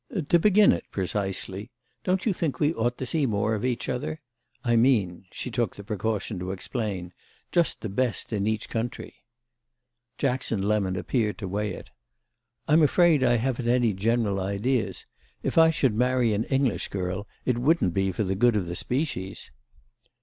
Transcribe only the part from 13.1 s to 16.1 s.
I haven't any general ideas. If I should